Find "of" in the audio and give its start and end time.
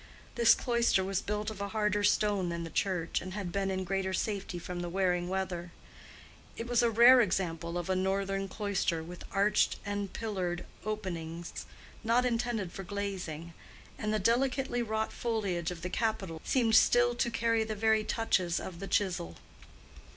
1.51-1.61, 7.77-7.87, 15.69-15.83, 18.59-18.79